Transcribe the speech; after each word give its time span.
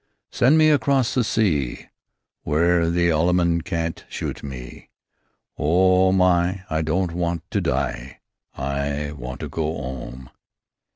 Send 0.31 0.57
me 0.57 0.71
across 0.71 1.13
the 1.13 1.23
sea 1.23 1.85
W'ere 2.43 2.89
the 2.89 3.09
Allemand 3.11 3.65
can't 3.65 4.03
shoot 4.09 4.41
me. 4.41 4.89
Oh, 5.59 6.11
my! 6.11 6.63
I 6.71 6.81
don't 6.81 7.11
want 7.11 7.43
to 7.51 7.61
die! 7.61 8.19
I 8.55 9.11
want 9.11 9.41
to 9.41 9.47
go 9.47 9.77
'ome!" 9.77 10.31